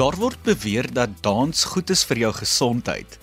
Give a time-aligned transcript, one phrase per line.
[0.00, 3.18] Daar word beweer dat dans goed is vir jou gesondheid.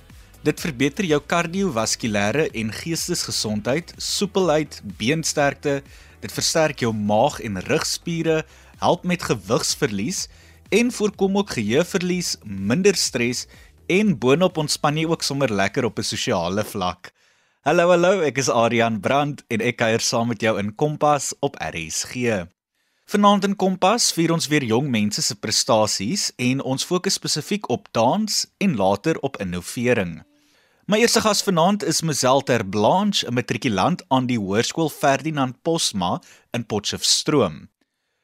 [0.46, 5.80] Dit verbeter jou kardiovaskulêre en geestesgesondheid, soepelheid, beensterkte,
[6.22, 8.44] dit versterk jou maag en rugspiere,
[8.84, 10.28] help met gewigsverlies
[10.70, 13.48] en voorkom ook geheueverlies, minder stres
[13.90, 17.10] en boonop ontspan jy ook sommer lekker op 'n sosiale vlak.
[17.66, 21.58] Hallo hallo, ek is Adrian Brandt en ek kuier saam met jou in Kompas op
[21.58, 22.46] RSG.
[23.08, 27.86] Vanaand in Kompas vier ons weer jong mense se prestasies en ons fokus spesifiek op
[27.96, 30.18] dans en later op innovering.
[30.92, 36.20] My eerste gas vanaand is Mazel Ter Blanche, 'n matrikulant aan die Hoërskool Ferdinand Posma
[36.52, 37.70] in Potchefstroom.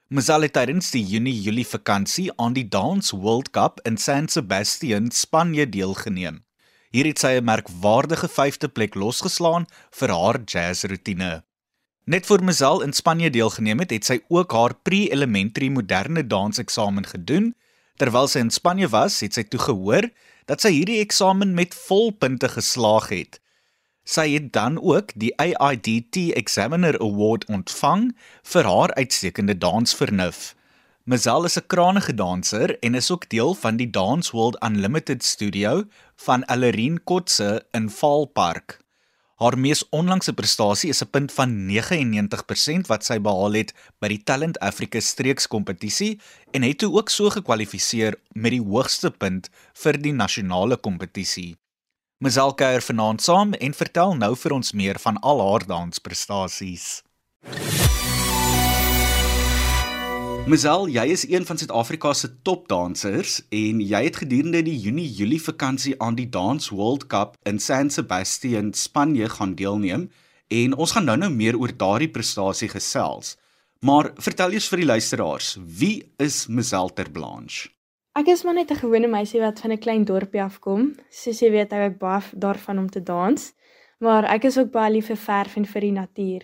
[0.09, 5.69] Mazel het tydens die Junie-Julie vakansie aan die Dance World Cup in San Sebastian, Spanje
[5.69, 6.43] deelgeneem.
[6.91, 11.43] Hier het sy 'n merkwaardige 5de plek losgeslaan vir haar jazzroetine.
[12.05, 17.53] Net voor Mazel in Spanje deelgeneem het, het sy ook haar pre-elementary moderne danseksamen gedoen.
[17.95, 20.09] Terwyl sy in Spanje was, het sy toe gehoor
[20.51, 23.39] dat sy hierdie eksamen met volpunte geslaag het.
[24.03, 28.09] Sy het dan ook die AIDT Examiner Award ontvang
[28.51, 30.57] vir haar uitstekende dansvernuf.
[31.07, 35.83] Mazel is 'n krangige danser en is ook deel van die Dance World Unlimited studio
[36.15, 38.82] van Alerine Kotse in Vaalpark.
[39.43, 44.23] Haar mees onlangse prestasie is 'n punt van 99% wat sy behaal het by die
[44.23, 46.19] Talent Africa streekskompetisie
[46.53, 51.57] en het toe ook so gekwalifiseer met die hoogste punt vir die nasionale kompetisie.
[52.23, 57.03] Mazel kuier vanaand saam en vertel nou vir ons meer van al haar dansprestasies.
[60.43, 65.93] Mazel, jy is een van Suid-Afrika se topdansers en jy het gedurende die Junie-Julie vakansie
[66.03, 70.09] aan die Dance World Cup in San Sebastian, Spanje gaan deelneem
[70.51, 73.37] en ons gaan nou-nou meer oor daardie prestasie gesels.
[73.87, 77.71] Maar vertel eers vir die luisteraars, wie is Mazel Ter Blanche?
[78.19, 80.91] Ek is maar net 'n gewone meisie wat van 'n klein dorpie afkom.
[81.09, 83.53] Soos jy weet, hou ek baie daarvan om te dans,
[83.99, 86.41] maar ek is ook baie lief vir verf en vir die natuur.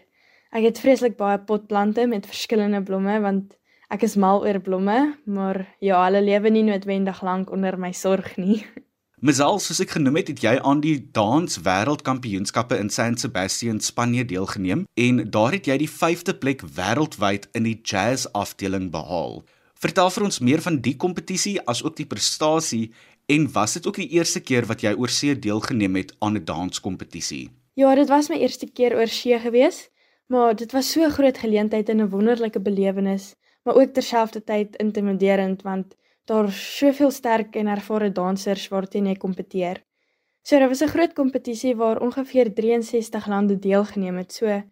[0.51, 3.58] Ek het vreeslik baie potplante met verskillende blomme want
[3.89, 8.35] Ek is mal oor blomme, maar ja, hulle lewe nie noodwendig lank onder my sorg
[8.37, 8.59] nie.
[9.25, 14.27] Mesal, soos ek genoem het, het jy aan die dans wêreldkampioenskappe in San Sebastian, Spanje
[14.29, 19.41] deelgeneem en daar het jy die 5de plek wêreldwyd in die jazz afdeling behaal.
[19.81, 22.91] Vertel vir ons meer van die kompetisie as ook die prestasie
[23.25, 26.45] en was dit ook die eerste keer wat jy oor see deelgeneem het aan 'n
[26.45, 27.49] danskompetisie?
[27.73, 29.89] Ja, dit was my eerste keer oor see gewees,
[30.27, 33.33] maar dit was so 'n groot geleentheid en 'n wonderlike belewenis
[33.69, 39.83] maar ook terselfdertyd intimiderend want daar's soveel sterk en ervare dansers waarteen jy kompeteer.
[40.41, 44.33] So daar was 'n groot kompetisie waar ongeveer 63 lande deelgeneem het.
[44.33, 44.63] So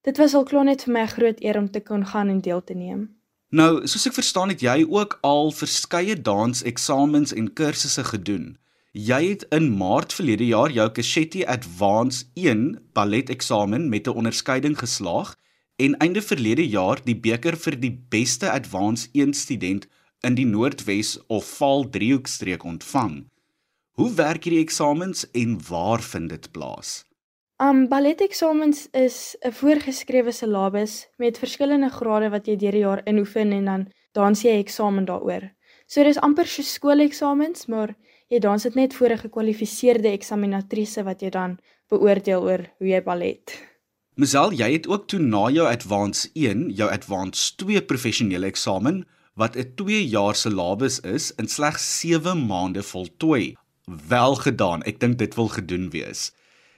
[0.00, 2.40] dit was al klaar net vir my 'n groot eer om te kon gaan en
[2.40, 3.16] deel te neem.
[3.50, 8.58] Nou, soos ek verstaan het jy ook al verskeie danseksamens en kursusse gedoen.
[8.92, 14.78] Jy het in Maart verlede jaar jou Cassetti Advance 1 ballet eksamen met 'n onderskeiding
[14.78, 15.36] geslaag
[15.78, 19.86] en einde verlede jaar die beker vir die beste advanced 1 student
[20.26, 23.20] in die Noordwes of Vaal driehoekstreek ontvang.
[23.98, 27.04] Hoe werk hierdie eksamens en waar vind dit plaas?
[27.62, 33.02] Um ballet eksamens is 'n voorgeskrewe syllabus met verskillende grade wat jy deur die jaar
[33.06, 35.50] inoefen en dan dans jy eksamen daaroor.
[35.86, 37.94] So dis amper so skooleksamens, maar
[38.28, 41.58] jy dans dit net voor 'n gekwalifiseerde eksaminatrice wat jy dan
[41.88, 43.77] beoordeel oor hoe jy ballet.
[44.18, 49.04] Mazel, jy het ook toe na jou Advance 1, jou Advance 2 professionele eksamen
[49.38, 53.54] wat 'n 2 jaar syllabus is in slegs 7 maande voltooi.
[54.08, 54.82] Wel gedaan.
[54.82, 56.32] Ek dink dit wil gedoen wees.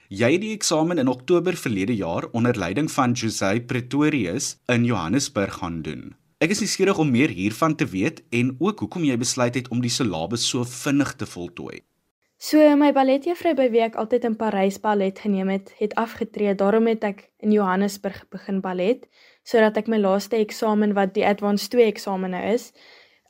[0.08, 5.54] Jy het die eksamen in Oktober verlede jaar onder leiding van Jose Pretorius in Johannesburg
[5.54, 6.14] gaan doen.
[6.38, 9.80] Ek is nuuskierig om meer hiervan te weet en ook hoekom jy besluit het om
[9.80, 11.80] die syllabus so vinnig te voltooi.
[12.40, 16.54] So my balletjuffrou by wie ek altyd in Parys ballet geneem het, het afgetree.
[16.56, 19.02] Daarom het ek in Johannesburg begin ballet
[19.44, 22.70] sodat ek my laaste eksamen wat die Advanced 2 eksamen nou is,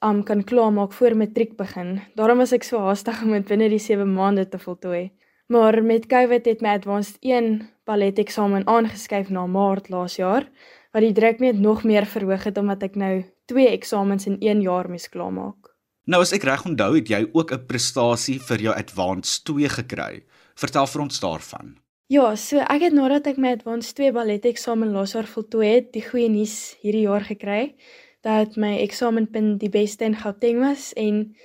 [0.07, 1.97] um kan klaarmaak voor matriek begin.
[2.15, 5.11] Daarom was ek so haastig om dit binne die 7 maande te voltooi.
[5.51, 7.57] Maar met COVID het my Advanced 1
[7.91, 10.47] ballet eksamen aangeskuif na Maart laas jaar,
[10.95, 13.17] wat die druk net nog meer verhoog het omdat ek nou
[13.51, 15.70] 2 eksamens in 1 jaar moes klaarmaak.
[16.07, 20.23] Nou as ek reg onthou, het jy ook 'n prestasie vir jou Advanced 2 gekry.
[20.55, 21.77] Vertel vir ons daarvan.
[22.09, 25.93] Ja, so ek het nadat ek my Advanced 2 ballet eksamen laas jaar voltooi het,
[25.93, 27.75] die goeie nuus hierdie jaar gekry
[28.23, 31.37] dat my eksamenpunt die beste in Gauteng was en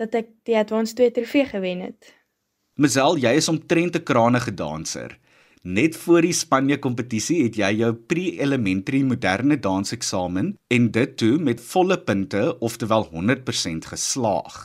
[0.00, 2.14] dat ek die Advanced 2 trofee gewen het.
[2.74, 5.18] Mazel, jy is omtrent 'n krangige danser.
[5.64, 11.62] Net voor die Spanje kompetisie het jy jou pre-elementary moderne danseksamen en dit toe met
[11.70, 14.58] volle punte, oftewel 100% geslaag.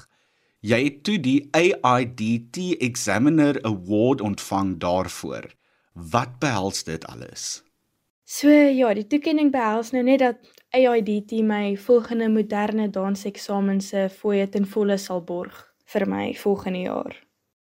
[0.60, 5.48] Jy het toe die AIDT Examiner Award ontvang daarvoor.
[5.94, 7.63] Wat behels dit alles?
[8.28, 14.51] So ja, die toekenning behels nou net dat AIDT my volgende moderne danseksamen se fooie
[14.51, 15.63] ten volle sal borg
[15.96, 17.28] vir my volgende jaar.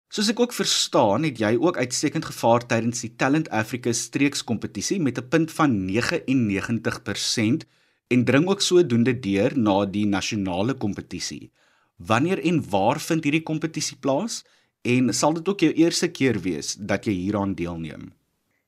[0.09, 5.19] Soos ek ook verstaan, het jy ook uitstekend gevaar tydens die Talent Africa streekskompetisie met
[5.21, 7.67] 'n punt van 99%
[8.09, 11.51] en dring ook sodoende deur na die nasionale kompetisie.
[11.97, 14.45] Wanneer en waar vind hierdie kompetisie plaas
[14.83, 18.13] en sal dit ook jou eerste keer wees dat jy hieraan deelneem?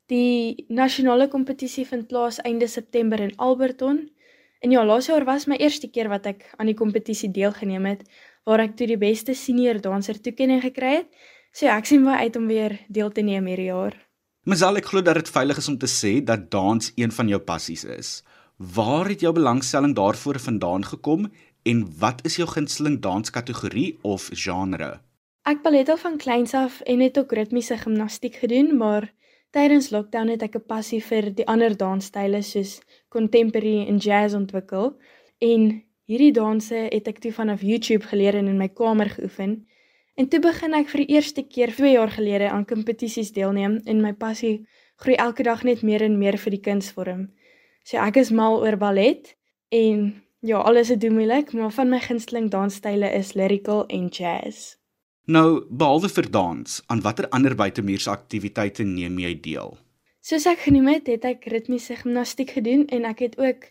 [0.06, 4.10] Die nasionale kompetisie vind plaas einde September in Alberton.
[4.60, 8.02] En ja, laas jaar was my eerste keer wat ek aan die kompetisie deelgeneem het
[8.44, 11.10] waar ek toe die beste senior danser toekenning gekry het.
[11.52, 13.96] So ek sien baie uit om weer deel te neem hierdie jaar.
[14.46, 17.40] Masal, ek glo dat dit veilig is om te sê dat dans een van jou
[17.44, 18.22] passies is.
[18.56, 21.28] Waar het jou belangstelling daarvoor vandaan gekom
[21.68, 25.00] en wat is jou gunsteling danskategorie of genre?
[25.48, 29.10] Ek ballet al van kleins af en het ook ritmiese gimnastiek gedoen, maar
[29.50, 34.96] tydens lockdown het ek 'n passie vir die ander dansstyle soos contemporary en jazz ontwikkel
[35.38, 39.52] en Hierdie danse het ek toe vanaf YouTube geleer en in my kamer geoefen.
[40.18, 44.02] En toe begin ek vir die eerste keer 2 jaar gelede aan kompetisies deelneem en
[44.02, 44.64] my passie
[44.98, 47.28] groei elke dag net meer en meer vir die kunsvorm.
[47.86, 49.36] So ek is mal oor ballet
[49.70, 50.10] en
[50.42, 54.74] ja, alles is doen moeilik, maar van my gunsteling dansstyle is lyrical en jazz.
[55.30, 59.76] Nou, behalwe vir dans, aan watter ander buitemuurse aktiwiteite neem jy deel?
[60.26, 63.70] Soos ek genoem het, het ek ritmiese gimnastiek gedoen en ek het ook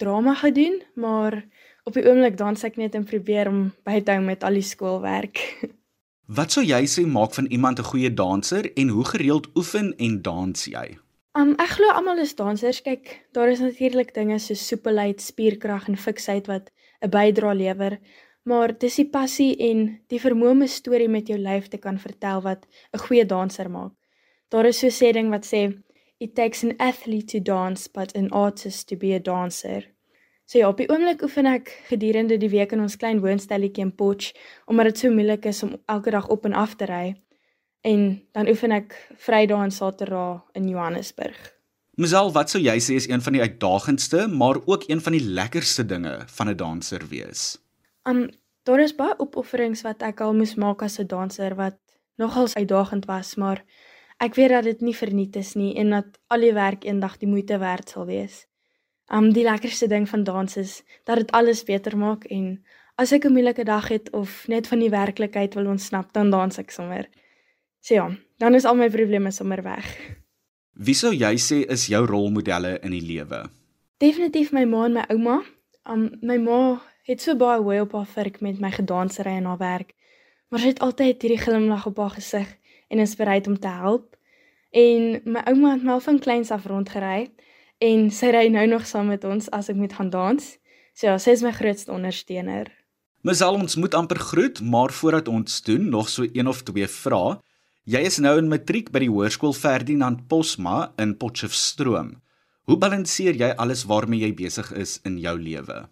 [0.00, 1.36] drama gedoen, maar
[1.84, 4.66] op die oomblik dans ek net en probeer om by te hou met al die
[4.66, 5.42] skoolwerk.
[6.38, 10.22] Wat sou jy sê maak van iemand 'n goeie danser en hoe gereeld oefen en
[10.22, 10.98] dans jy?
[11.38, 12.82] Um ek glo almal is dansers.
[12.82, 16.70] Kyk, daar is natuurlik dinge soos soepelheid, spierkrag en fiksheid wat
[17.02, 17.98] 'n bydrae lewer,
[18.44, 21.98] maar dis die passie en die vermoë om 'n storie met jou lyf te kan
[21.98, 23.92] vertel wat 'n goeie danser maak.
[24.50, 25.74] Daar is so 'n sê ding wat sê
[26.20, 29.86] It takes an athlete to dance but an artist to be a dancer.
[30.44, 33.92] So ja, op die oomblik oefen ek gedurende die week in ons klein woonstelletjie in
[33.96, 34.34] Potch
[34.68, 37.14] omdat dit so moeilik is om elke dag op en af te ry.
[37.88, 41.38] En dan oefen ek Vrydag en Saterdag in Johannesburg.
[41.96, 45.24] Misal, wat sou jy sê is een van die uitdagendste, maar ook een van die
[45.24, 47.56] lekkerste dinge van 'n danser wees?
[48.04, 48.28] Um
[48.68, 51.78] daar is baie opofferings wat ek al moes maak as 'n danser wat
[52.16, 53.64] nogals uitdagend was, maar
[54.20, 57.28] Ek weet dat dit nie verniet is nie en dat al die werk eendag die
[57.28, 58.44] moeite werd sal wees.
[59.08, 62.60] Um die lekkerste ding van dans is dat dit alles beter maak en
[63.00, 66.58] as ek 'n moeilike dag het of net van die werklikheid wil ontsnap, dan dans
[66.58, 67.08] ek sommer.
[67.80, 69.86] So ja, dan is al my probleme sommer weg.
[70.74, 73.48] Wie sou jy sê is jou rolmodelle in die lewe?
[73.96, 75.42] Definitief my ma en my ouma.
[75.84, 79.58] Um my ma het so baie hoe op haar vurk met my gedansery en haar
[79.58, 79.94] werk.
[80.48, 82.59] Maar sy het altyd hierdie glimlag op haar gesig
[82.90, 84.16] en is bereid om te help.
[84.70, 87.30] En my ouma het my al van kleins af rondgery
[87.78, 90.50] en sy ry nou nog saam met ons as ek moet gaan dans.
[90.94, 92.68] So ja, sy is my grootste ondersteuner.
[93.24, 97.38] Mesal ons moet amper groet, maar voordat ons doen, nog so een of twee vrae.
[97.84, 102.14] Jy is nou in matriek by die Hoërskool Ferdinand Posma in Potchefstroom.
[102.68, 105.82] Hoe balanseer jy alles waarmee jy besig is in jou lewe?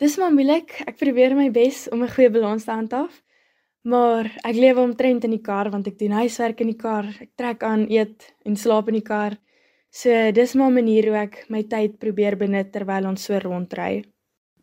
[0.00, 0.72] Dis maar moeilik.
[0.88, 3.20] Ek probeer my bes om 'n goeie balans te handhaaf.
[3.82, 7.06] Maar ek lewe omtrent in die kar want ek doen huiswerk in die kar.
[7.20, 9.38] Ek trek aan, eet en slaap in die kar.
[9.90, 14.04] So dis maar 'n manier hoe ek my tyd probeer benut terwyl ons so rondry.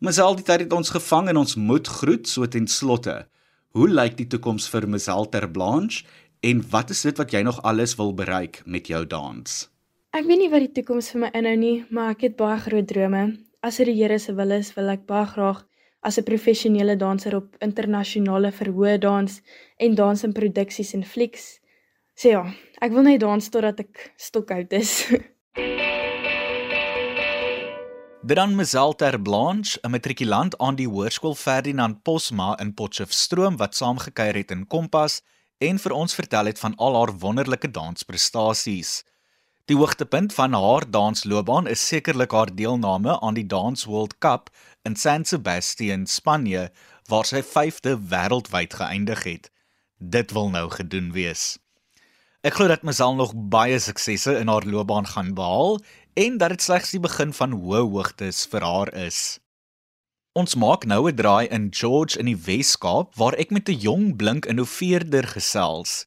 [0.00, 3.26] Misal die tyd het ons gevang en ons moet groet so ten slotte.
[3.74, 6.04] Hoe lyk die toekoms vir Misal ter Blanche
[6.40, 9.68] en wat is dit wat jy nog alles wil bereik met jou dans?
[10.14, 12.86] Ek weet nie wat die toekoms vir my inhou nie, maar ek het baie groot
[12.86, 13.38] drome.
[13.60, 15.64] As dit die Here se wil is, wil ek baie graag
[16.00, 19.40] as 'n professionele danser op internasionale verhoë dans
[19.76, 21.60] en dans in produksies en flieks.
[22.14, 22.44] So ja,
[22.80, 25.06] ek wil net dans totdat ek stokoud is.
[28.28, 34.50] Dan Meselter Blanche, 'n matrikulant aan die Hoërskool Ferdinand Posma in Potchefstroom wat saamgekyer het
[34.50, 35.22] in Kompas
[35.58, 39.04] en vir ons vertel het van al haar wonderlike dansprestasies.
[39.64, 44.50] Die hoogtepunt van haar dansloopbaan is sekerlik haar deelname aan die Dance World Cup
[44.88, 46.70] in San Sebastian, Spanje,
[47.12, 49.50] waar sy 5de wêreldwyd geëindig het.
[50.00, 51.58] Dit wil nou gedoen wees.
[52.40, 55.76] Ek glo dat Masal nog baie suksesse in haar loopbaan gaan behaal
[56.16, 59.20] en dat dit slegs die begin van hoë hoogtes vir haar is.
[60.38, 64.16] Ons maak nou 'n draai in George in die Wes-Kaap waar ek met 'n jong
[64.16, 66.06] blink innoveerder gesels.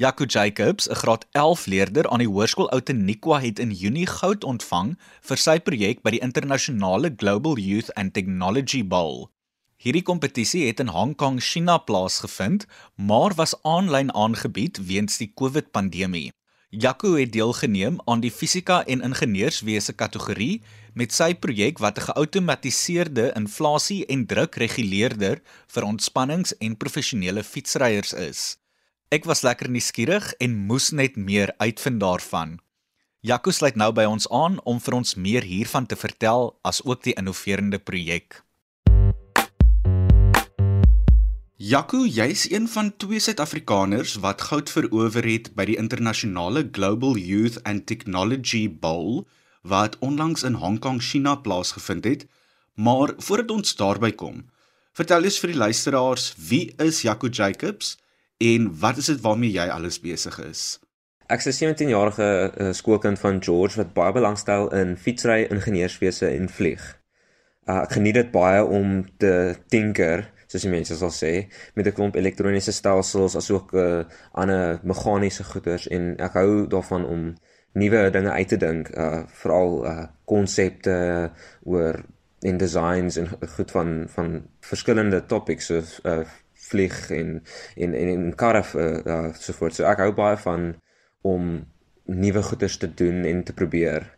[0.00, 4.94] Jaco Jacobs, 'n graad 11 leerder aan die Hoërskool Outeniqua het in Junie goud ontvang
[5.28, 9.28] vir sy projek by die internasionale Global Youth and Technology Bowl.
[9.76, 12.64] Hierdie kompetisie het in Hong Kong, China plaasgevind,
[12.96, 16.32] maar was aanlyn aangebied weens die COVID-pandemie.
[16.70, 20.62] Jaco het deelgeneem aan die fisika en ingenieurswese kategorie
[20.94, 28.59] met sy projek wat 'n geoutomatiseerde inflasie en drukreguleerder vir ontspannings- en professionele fietsryers is.
[29.10, 32.50] Ek was lekker nuuskierig en moes net meer uitvind daarvan.
[33.26, 37.00] Jaco sluit nou by ons aan om vir ons meer hiervan te vertel as ook
[37.02, 38.36] die innoverende projek.
[41.58, 47.58] Jaco, jy's een van twee Suid-Afrikaners wat goud verower het by die internasionale Global Youth
[47.66, 49.24] and Technology Bowl
[49.66, 52.22] wat onlangs in Hong Kong, China plaasgevind het.
[52.78, 54.44] Maar voordat ons daarby kom,
[54.94, 57.96] vertel eens vir die luisteraars, wie is Jaco Jacobs
[58.40, 60.80] en wat is dit waarmee jy alles besig is?
[61.30, 62.28] Ek is 'n 17-jarige
[62.58, 66.82] uh, skoolkind van George wat baie belangstel in fietsry, ingenieurswese en vlieg.
[67.68, 71.94] Uh, ek geniet dit baie om te tinker soos die mense sal sê, met 'n
[71.94, 77.34] klomp elektroniese stelsels asook 'n uh, ander meganiese goeders en ek hou daarvan om
[77.72, 81.30] nuwe dinge uit te dink, uh veral uh konsepte
[81.62, 82.02] oor
[82.42, 86.24] en designs en goed van van verskillende topics soos uh
[86.70, 87.36] vlieg en
[87.76, 89.76] en en, en karre uh, uh so voort.
[89.76, 90.72] So ek hou baie van
[91.26, 91.52] om
[92.10, 94.08] nuwe goeders te doen en te probeer.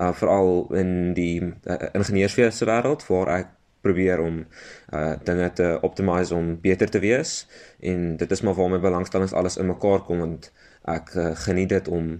[0.00, 3.52] Uh veral in die uh, ingenieurswese wêreld waar ek
[3.84, 4.44] probeer om
[4.92, 7.44] uh dinge te optimize om beter te wees
[7.80, 10.50] en dit is maar waar my belangstellings alles in mekaar kom want
[10.88, 12.16] ek uh, geniet dit om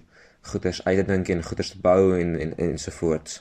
[0.52, 3.40] goeders uit te dink en goeders te bou en en ensovoorts.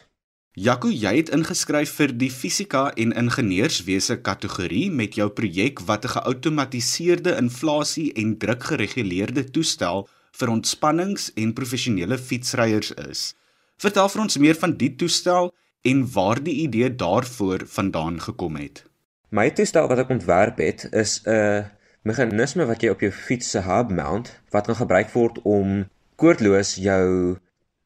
[0.53, 6.13] Jaco, jy het ingeskryf vir die fisika en ingenieurswese kategorie met jou projek wat 'n
[6.13, 13.33] geoutomatiseerde inflasie en drukgereguleerde toestel vir ontspannings en professionele fietsryers is.
[13.77, 18.83] Vertel vir ons meer van die toestel en waar die idee daarvoor vandaan gekom het.
[19.29, 21.65] My toestel wat ek ontwerp het is 'n
[22.03, 26.75] meganisme wat jy op jou fiets se hub mount wat kan gebruik word om koordloos
[26.75, 27.37] jou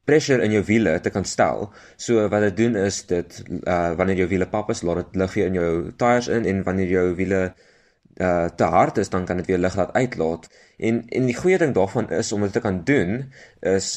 [0.08, 1.68] pressure in jou wiele te kan stel.
[2.00, 5.34] So wat dit doen is dit uh wanneer jou wiele pap is, laat dit lug
[5.36, 7.42] weer in jou tyres in en wanneer jou wiele
[8.18, 10.48] uh te hard is, dan kan dit weer lug laat uitlaat.
[10.78, 13.20] En en die goeie ding daarvan is om dit te kan doen
[13.60, 13.96] is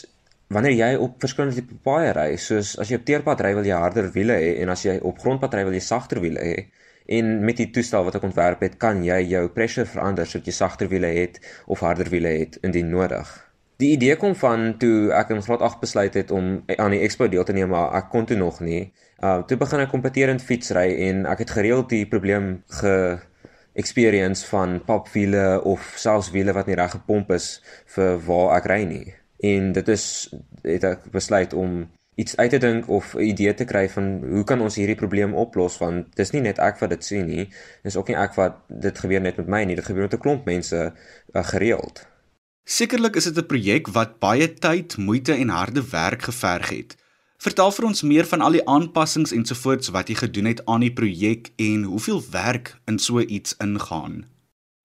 [0.51, 3.77] wanneer jy op verskillende tipe paaie ry, soos as jy op teerpad ry wil jy
[3.77, 6.65] harder wiele hê en as jy op grondpad ry wil jy sagter wiele hê.
[7.11, 10.55] En met die toestel wat ek ontwerp het, kan jy jou pressure verander sodat jy
[10.55, 13.31] sagter wiele het of harder wiele het indien nodig.
[13.81, 17.27] Die idee kom van toe ek in graad 8 besluit het om aan die expo
[17.27, 18.91] deel te neem, maar ek kon toe nog nie.
[19.19, 22.95] Uh toe begin ek kompeterend fietsry en ek het gereeld die probleem ge
[23.73, 27.61] experience van papwiele of selfs wiele wat nie reg gepomp is
[27.95, 29.13] vir waar ek ry nie
[29.47, 30.05] en dit is
[30.63, 31.85] het ek besluit om
[32.19, 35.33] iets uit te dink of 'n idee te kry van hoe kan ons hierdie probleem
[35.33, 37.49] oplos want dis nie net ek wat dit sien nie
[37.83, 40.19] dis ook nie ek wat dit gebeur net met my nie dit gebeur met 'n
[40.19, 40.93] klomp mense
[41.33, 42.10] uh, gereeld
[42.63, 46.95] Sekerlik is dit 'n projek wat baie tyd, moeite en harde werk geverg het.
[47.37, 50.93] Vertel vir ons meer van al die aanpassings ensovoorts wat jy gedoen het aan die
[50.93, 54.25] projek en hoeveel werk in so iets ingaan.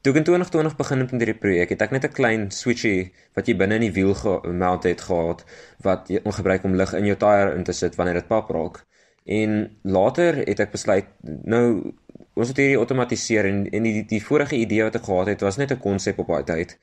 [0.01, 3.13] Toe ek in 2020 begin het met hierdie projek, het ek net 'n klein switchie
[3.35, 5.45] wat jy binne in die wiel gemount het gehad
[5.83, 8.87] wat jy gebruik om lug in jou tyre in te sit wanneer dit pap raak.
[9.25, 11.07] En later het ek besluit
[11.45, 11.93] nou
[12.35, 15.57] ons het hierdie outomatiseer en en die die vorige idee wat ek gehad het was
[15.57, 16.79] net 'n konsep op daai tyd.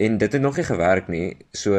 [0.00, 1.26] En dit het nog nie gewerk nie.
[1.52, 1.76] So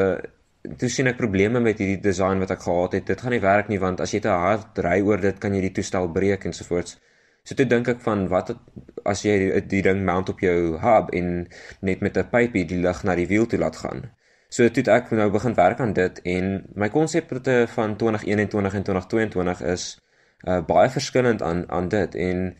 [0.78, 3.08] toe sien ek probleme met hierdie design wat ek gehad het.
[3.10, 5.64] Dit gaan nie werk nie want as jy te hard ry oor dit kan jy
[5.66, 7.00] die toestel breek ensovoorts.
[7.42, 8.54] So toe dink ek van wat
[9.10, 11.32] as jy die, die ding mount op jou hub en
[11.82, 14.12] net met 'n pypie die lug na die wiel toe laat gaan.
[14.50, 19.62] So toe ek nou begin werk aan dit en my konsepte van 2021 en 2022
[19.62, 19.98] is
[20.48, 22.56] uh, baie verskillend aan aan dit en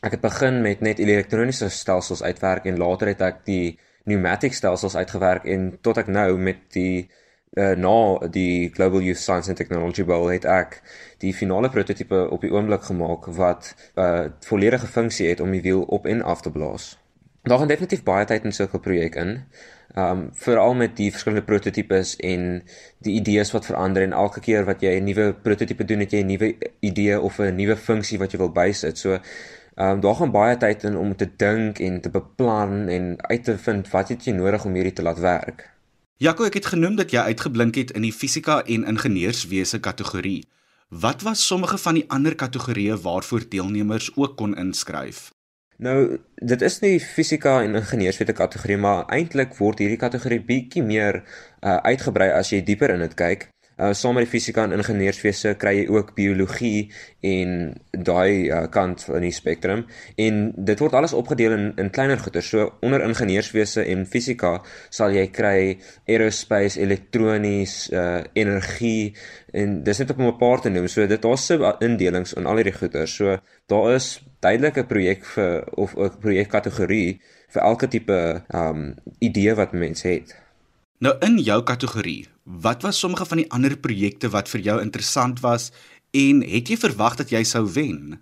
[0.00, 3.78] ek het begin met net elektroniese stelsels uitwerk en later het ek die
[4.08, 7.08] pneumatic stelsels uitgewerk en tot ek nou met die
[7.56, 10.80] uh, na die Global Youth Science and Technology Bowl het ek
[11.22, 15.64] die finale prototipe op die oomblik gemaak wat 'n uh, volledige funksie het om die
[15.64, 16.96] wiel op en af te blaas.
[17.42, 19.44] Daar gaan definitief baie tyd in sulke projek in.
[19.96, 22.62] Um veral met die verskillende prototipes en
[22.98, 26.20] die idees wat verander en elke keer wat jy 'n nuwe prototipe doen, het jy
[26.22, 28.98] 'n nuwe idee of 'n nuwe funksie wat jy wil bysit.
[28.98, 29.18] So
[29.78, 33.58] um daar gaan baie tyd in om te dink en te beplan en uit te
[33.58, 35.68] vind wat het jy nodig om hierdie te laat werk.
[36.18, 40.48] Jaco, ek het genoem dat jy uitgeblink het in die fisika en ingenieurswese kategorie.
[40.88, 45.28] Wat was sommige van die ander kategorieë waarvoor deelnemers ook kon inskryf?
[45.78, 51.20] Nou, dit is nie fisika en ingenieurswese kategorie, maar eintlik word hierdie kategorie bietjie meer
[51.22, 53.46] uh, uitgebrei as jy dieper in dit kyk.
[53.78, 56.90] Uh saam met die fisika en ingenieurswese kry jy ook biologie
[57.22, 57.52] en
[57.92, 59.84] daai uh, kant van die spektrum
[60.18, 62.42] en dit word alles opgedeel in in kleiner goeder.
[62.42, 64.58] So onder ingenieurswese en fisika
[64.90, 69.14] sal jy kry aerospace, elektronies, uh energie
[69.54, 70.88] en dis net op 'n paar te noem.
[70.88, 73.08] So dit daar's se indelings in al hierdie goeder.
[73.08, 79.72] So daar is duidelike projek vir of 'n projekkategorie vir elke tipe um idee wat
[79.72, 80.34] mens het.
[80.98, 85.40] Nou in jou kategorie, wat was sommige van die ander projekte wat vir jou interessant
[85.44, 85.68] was
[86.16, 88.16] en het jy verwag dat jy sou wen?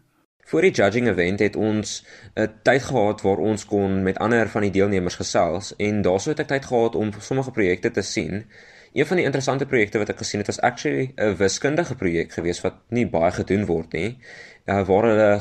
[0.46, 2.04] Voor die judging event het ons
[2.34, 6.40] 'n tyd gehad waar ons kon met ander van die deelnemers gesels en daaroor het
[6.40, 8.46] ek tyd gehad om sommige projekte te sien.
[8.92, 12.62] Een van die interessante projekte wat ek gesien het was actually 'n wiskundige projek geweest
[12.62, 14.18] wat nie baie gedoen word nie.
[14.66, 15.40] Uh, waar hulle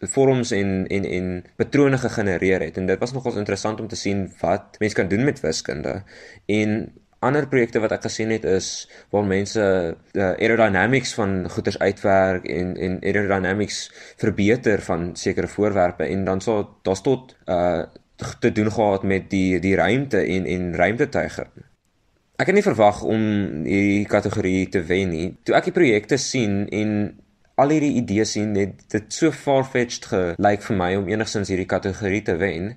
[0.00, 4.32] vorms en en en patrone gegenereer het en dit was nogals interessant om te sien
[4.40, 6.02] wat mense kan doen met wiskunde.
[6.46, 6.92] En
[7.24, 12.74] ander projekte wat ek gesien het is waar mense uh, aerodynamics van goederes uitwerk en
[12.76, 13.78] en aerodynamics
[14.20, 17.86] verbeter van sekere voorwerpe en dan sou daar's tot uh
[18.40, 21.44] te doen gehad met die die ruimte en en ruimtetuie.
[22.36, 23.22] Ek het nie verwag om
[23.64, 25.26] hierdie kategorie te wen nie.
[25.44, 26.94] Toe ek die projekte sien en
[27.56, 32.22] al hierdie idees sien net dit so far-fetched gelyk vir my om enigsins hierdie kategorie
[32.24, 32.74] te wen.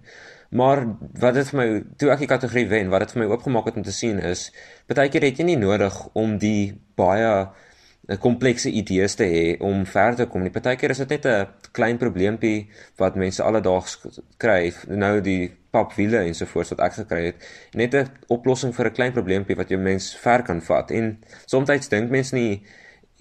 [0.50, 0.82] Maar
[1.22, 1.68] wat dit vir my
[2.02, 4.48] toe ek die kategorie wen, wat dit vir my oopgemaak het om te sien is,
[4.90, 7.30] baie keer het jy nie nodig om die baie
[8.10, 10.54] eh, komplekse idees te hê om verder te kom nie.
[10.54, 14.00] Partykeer is dit net 'n klein probleempie wat mense alledaags
[14.38, 17.36] kry, nou die papwiele en so voort wat ek gekry het.
[17.76, 20.92] Net 'n oplossing vir 'n klein probleempie wat jy mens ver kan vat.
[20.92, 22.64] En soms dink mense nie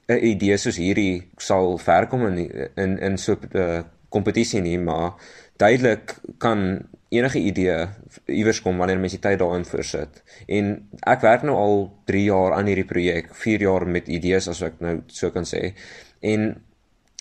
[0.08, 4.78] 'n idee soos hierdie sal ver kom in in in so 'n uh, kompetisie nie,
[4.78, 5.12] maar
[5.56, 7.86] duidelik kan enige idee
[8.26, 10.22] iewers kom wanneer mens die tyd daarin versit.
[10.46, 10.74] En
[11.08, 14.80] ek werk nou al 3 jaar aan hierdie projek, 4 jaar met idees as ek
[14.84, 15.72] nou so kan sê.
[16.20, 16.50] En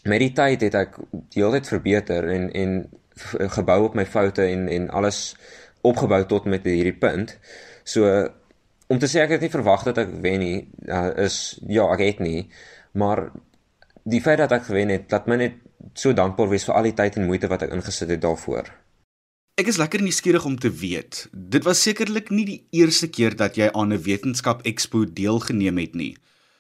[0.08, 1.00] met die tyd het ek
[1.36, 2.80] heeltyd verbeter en en
[3.58, 5.36] gebou op my foute en en alles
[5.82, 7.38] opgebou tot met hierdie punt.
[7.84, 8.28] So
[8.88, 12.04] om te sê ek het nie verwag dat ek wen nie, uh, is ja, ek
[12.04, 12.48] het nie
[12.98, 13.32] maar
[14.04, 15.58] die feit dat ek gewen het, laat my net
[15.98, 18.72] so dankbaar wees vir al die tyd en moeite wat ek ingesit het daarvoor.
[19.58, 21.24] Ek is lekker nuuskierig om te weet.
[21.34, 25.96] Dit was sekerlik nie die eerste keer dat jy aan 'n wetenskap expo deelgeneem het
[25.96, 26.14] nie.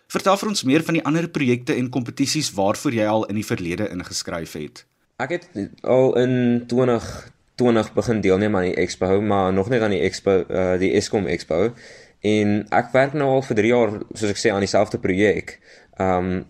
[0.09, 3.45] Vertel vir ons meer van die ander projekte en kompetisies waarvoor jy al in die
[3.45, 4.85] verlede ingeskryf het.
[5.19, 5.49] Ek het
[5.83, 10.79] al in 2020 begin deelneem aan die expo, maar nog net aan die expo, uh,
[10.79, 11.73] die Eskom expo.
[12.21, 15.59] En ek werk nou al vir 3 jaar, soos ek sê, aan dieselfde projek.
[15.99, 16.45] Um,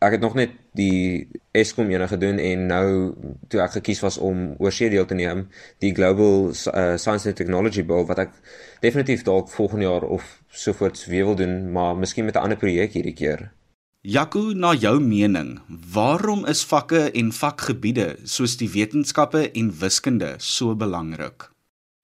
[0.00, 2.86] ek het nog net die Eskom ene gedoen en nou
[3.52, 5.44] toe ek gekies was om oorsee deel te neem,
[5.84, 8.34] die Global uh, Science and Technology Bowl wat ek
[8.80, 12.96] definitief dalk volgende jaar of sovoorts weer wil doen, maar miskien met 'n ander projek
[12.96, 13.50] hierdie keer.
[14.00, 20.74] Jaco, na jou mening, waarom is vakke en vakgebiede soos die wetenskappe en wiskunde so
[20.74, 21.50] belangrik?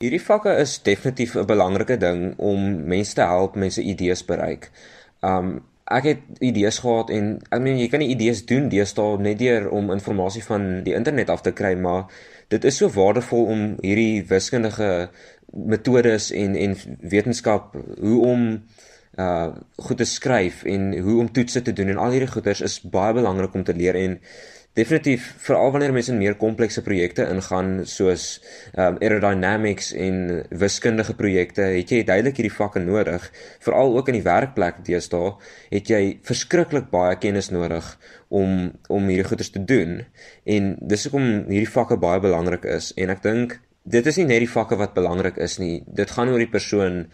[0.05, 4.71] Hierdie vakke is definitief 'n belangrike ding om mense te help mense idees bereik.
[5.23, 9.39] Um ek het idees gehad en ek meen jy kan nie idees doen deesdae net
[9.39, 12.11] deur om inligting van die internet af te kry maar
[12.51, 14.91] dit is so waardevol om hierdie wiskundige
[15.53, 18.49] metodes en en wetenskap hoe om
[19.17, 22.81] uh goed te skryf en hoe om toetse te doen en al hierdie goeters is
[22.81, 24.19] baie belangrik om te leer en
[24.77, 28.27] Definitief veral wanneer mense in meer komplekse projekte ingaan soos
[28.77, 30.19] um aerodynamics en
[30.63, 33.25] wiskundige projekte, het jy duidelik hierdie vakke nodig.
[33.65, 35.33] Veral ook in die werkplek deesdae
[35.71, 37.89] het jy verskriklik baie kennis nodig
[38.29, 40.03] om om hierdie goeders te doen.
[40.45, 44.43] En dis hoekom hierdie vakke baie belangrik is en ek dink dit is nie net
[44.43, 45.85] die vakke wat belangrik is nie.
[45.87, 47.07] Dit gaan oor die persoon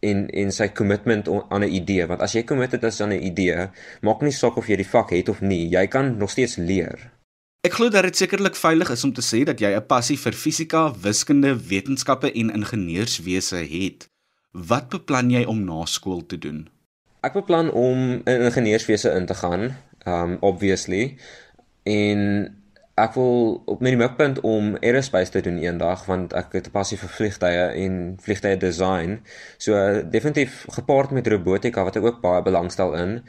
[0.00, 3.68] en en sy commitment aan 'n idee want as jy committed is aan 'n idee
[4.02, 7.18] maak nie saak of jy die vak het of nie jy kan nog steeds leer
[7.66, 10.32] Ek glo dat dit sekerlik veilig is om te sê dat jy 'n passie vir
[10.32, 14.08] fisika, wiskunde, wetenskappe en ingenieurswese het.
[14.52, 16.68] Wat beplan jy om na skool te doen?
[17.20, 21.18] Ek beplan om in ingenieurswese in te gaan, um obviously.
[21.82, 22.18] En
[22.98, 26.98] ek wil op my mikpunt om aerospace te doen eendag want ek het 'n passie
[26.98, 29.20] vir vliegtye en vliegtye design.
[29.58, 29.72] So
[30.10, 33.22] definitief gepaard met robotika wat ek ook baie belangstel in,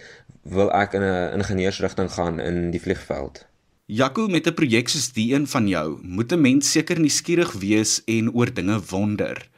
[0.43, 3.45] wil ek in 'n ingenieursrigting gaan in die vliegveld.
[3.86, 8.01] Jaco met 'n projek soos die een van jou, moet 'n mens seker nuuskierig wees
[8.05, 9.49] en oor dinge wonder.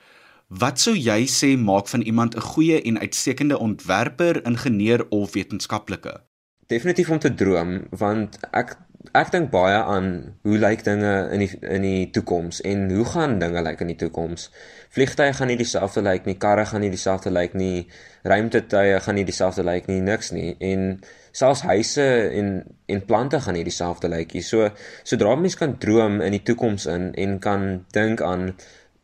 [0.47, 6.21] Wat sou jy sê maak van iemand 'n goeie en uitstekende ontwerper, ingenieur of wetenskaplike?
[6.67, 8.77] Definitief om te droom want ek
[9.17, 10.07] ek dink baie aan
[10.45, 13.97] hoe lyk dinge in die in die toekoms en hoe gaan dinge lyk in die
[13.99, 14.49] toekoms.
[14.93, 17.87] Vliegtye gaan nie dieselfde lyk nie, karre gaan nie dieselfde lyk nie,
[18.27, 20.53] ruimtetuie gaan nie dieselfde lyk nie, niks nie.
[20.59, 22.53] En selfs huise en
[22.91, 24.45] en plante gaan nie dieselfde lyk nie.
[24.45, 24.69] So
[25.03, 28.51] sodra mens kan droom in die toekoms in en kan dink aan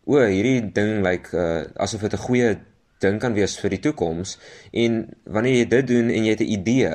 [0.07, 2.57] o, hierdie ding lyk uh, asof dit 'n goeie
[3.03, 4.37] ding kan wees vir die toekoms
[4.73, 6.93] en wanneer jy dit doen en jy het 'n idee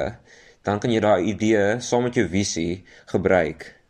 [0.63, 3.83] dan kan jy daai idee saam met jou visie gebruik.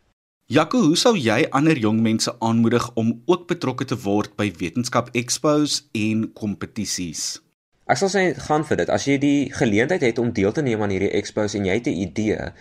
[0.51, 5.09] Jaco, hoe sou jy ander jong mense aanmoedig om ook betrokke te word by wetenskap
[5.17, 7.39] expos en kompetisies?
[7.87, 8.91] Ek sal sê gaan vir dit.
[8.91, 11.87] As jy die geleentheid het om deel te neem aan hierdie expos en jy het
[11.87, 12.51] 'n idee,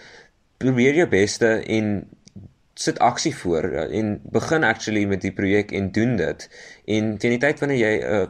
[0.59, 2.07] probeer jou beste en
[2.75, 6.49] sit aksie voor en begin actually met die projek en doen dit.
[6.87, 8.27] En teen die tyd wanneer jy 'n uh,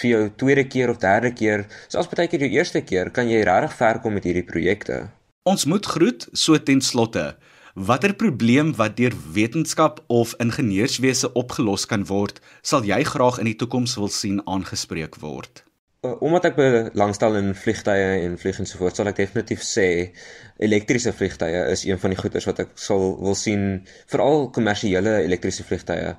[0.00, 3.42] vir jou tweede keer of derde keer, selfs baie keer jou eerste keer, kan jy
[3.46, 5.06] regtig ver kom met hierdie projekte.
[5.48, 7.32] Ons moet groet so ten slotte.
[7.78, 13.58] Watter probleem wat deur wetenskap of ingenieurswese opgelos kan word, sal jy graag in die
[13.60, 15.62] toekoms wil sien aangespreek word?
[16.02, 19.86] Uh, omdat ek belangstel in vliegtye en vlieg en so voort, sal ek definitief sê
[20.62, 23.64] elektriese vliegtye is een van die goeders wat ek sal wil sien,
[24.10, 26.12] veral kommersiële elektriese vliegtye.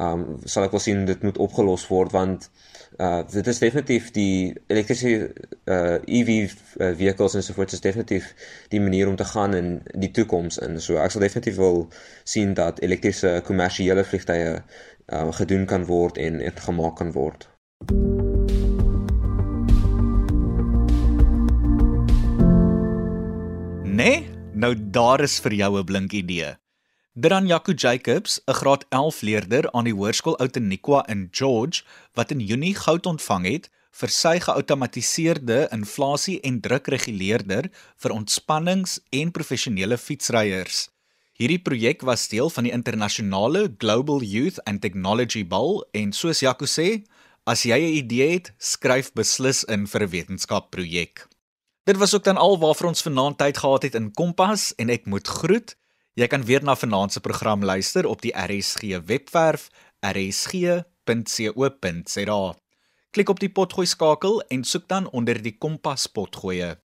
[0.00, 2.48] Um sal ek wil sien dit moet opgelos word want
[2.98, 5.32] uh dit is definitief die elektriese
[5.64, 8.34] uh EV uh, vehicles en so voort is definitief
[8.68, 10.80] die manier om te gaan in die toekoms in.
[10.80, 11.86] So ek sal definitief wil
[12.24, 14.62] sien dat elektriese kommersiële vliegtye
[15.12, 17.48] uh gedoen kan word en en gemaak kan word.
[23.92, 26.61] Nee, nou daar is vir jou 'n blink idee.
[27.14, 31.82] Dran Jaco Jacobs, 'n graad 11 leerder aan die Hoërskool Outeniqua in George,
[32.14, 39.30] wat in Junie goud ontvang het vir sy geoutomatiseerde inflasie- en drukreguleerder vir ontspannings- en
[39.30, 40.88] professionele fietsryers.
[41.32, 46.64] Hierdie projek was deel van die internasionale Global Youth and Technology Ball en soos Jaco
[46.64, 47.04] sê,
[47.44, 51.28] as jy 'n idee het, skryf beslis in vir 'n wetenskapprojek.
[51.84, 55.06] Dit was ook dan al waarvoor ons vanaand tyd gehad het in Kompas en ek
[55.06, 55.76] moet groet.
[56.12, 59.70] Jy kan weer na vanaand se program luister op die RSG webwerf
[60.04, 60.84] rsg.co.za.
[63.12, 66.82] Klik op die potgooi skakel en soek dan onder die Kompas potgoeie.